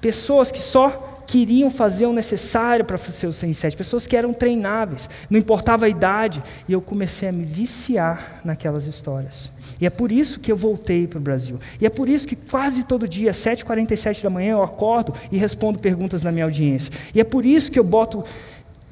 Pessoas 0.00 0.53
que 0.53 0.61
só 0.61 1.15
queriam 1.26 1.69
fazer 1.69 2.07
o 2.07 2.12
necessário 2.12 2.85
para 2.85 2.97
fazer 2.97 3.26
o 3.26 3.33
seis 3.33 3.50
em 3.50 3.53
sete. 3.53 3.76
Pessoas 3.76 4.07
que 4.07 4.17
eram 4.17 4.33
treináveis, 4.33 5.11
não 5.29 5.41
importava 5.41 5.87
a 5.87 5.88
idade. 5.88 6.41
E 6.69 6.73
eu 6.73 6.81
comecei 6.81 7.29
a 7.29 7.33
me 7.33 7.45
viciar 7.45 8.41
naquelas 8.45 8.87
histórias. 8.87 9.50
E 9.81 9.85
é 9.85 9.91
por 9.91 10.12
isso 10.12 10.38
que 10.38 10.53
eu 10.53 10.57
voltei 10.57 11.09
para 11.09 11.19
o 11.19 11.21
Brasil. 11.21 11.59
E 11.81 11.85
é 11.85 11.91
por 11.91 12.09
isso 12.09 12.29
que 12.29 12.37
quase 12.37 12.85
todo 12.85 13.09
dia, 13.09 13.31
às 13.31 13.38
7h47 13.38 14.23
da 14.23 14.31
manhã, 14.31 14.53
eu 14.53 14.62
acordo 14.62 15.12
e 15.33 15.37
respondo 15.37 15.81
perguntas 15.81 16.23
na 16.23 16.31
minha 16.31 16.45
audiência. 16.45 16.93
E 17.12 17.21
é 17.21 17.25
por 17.25 17.45
isso 17.45 17.73
que 17.73 17.79
eu 17.79 17.85
boto 17.85 18.23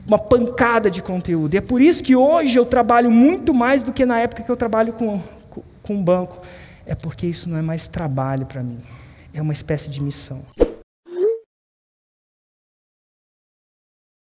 uma 0.07 0.19
pancada 0.19 0.91
de 0.91 1.03
conteúdo. 1.03 1.55
E 1.55 1.57
é 1.57 1.61
por 1.61 1.81
isso 1.81 2.03
que 2.03 2.15
hoje 2.15 2.59
eu 2.59 2.67
trabalho 2.67 3.11
muito 3.11 3.55
mais 3.55 3.83
do 3.83 3.93
que 3.93 4.05
na 4.05 4.21
época 4.21 4.43
que 4.43 4.51
eu 4.51 4.57
trabalho 4.57 4.93
com, 4.93 5.21
com, 5.51 5.63
com 5.83 6.03
banco. 6.03 6.41
É 6.87 6.95
porque 6.95 7.27
isso 7.27 7.49
não 7.49 7.57
é 7.57 7.63
mais 7.63 7.87
trabalho 7.87 8.45
para 8.45 8.63
mim, 8.63 8.79
é 9.33 9.41
uma 9.41 9.53
espécie 9.53 9.89
de 9.89 10.03
missão. 10.03 10.43